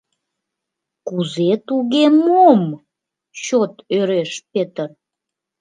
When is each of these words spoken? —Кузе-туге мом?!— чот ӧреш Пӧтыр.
—Кузе-туге 1.07 2.05
мом?!— 2.25 2.61
чот 3.43 3.73
ӧреш 3.97 4.31
Пӧтыр. 4.51 4.89